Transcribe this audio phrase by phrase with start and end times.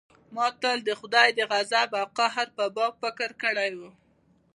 [0.35, 3.81] ما تل د خداى د غضب او قهر په باب فکر کړى و.